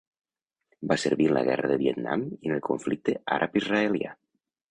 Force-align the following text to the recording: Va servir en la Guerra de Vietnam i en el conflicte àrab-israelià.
Va 0.91 0.95
servir 1.01 1.27
en 1.31 1.35
la 1.39 1.43
Guerra 1.49 1.69
de 1.71 1.77
Vietnam 1.83 2.25
i 2.37 2.51
en 2.51 2.55
el 2.57 2.63
conflicte 2.69 3.17
àrab-israelià. 3.39 4.17